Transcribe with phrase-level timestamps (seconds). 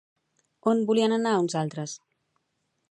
[0.71, 1.97] On volien anar uns altres?